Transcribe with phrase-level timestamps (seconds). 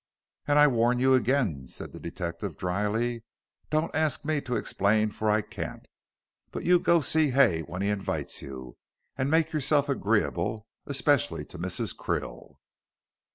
[0.47, 3.23] "And I warn you again," said the detective, dryly.
[3.69, 5.87] "Don't ask me to explain, for I can't.
[6.49, 8.77] But you go to see Hay when he invites you,
[9.15, 11.95] and make yourself agreeable, especially to Mrs.
[11.95, 12.55] Krill."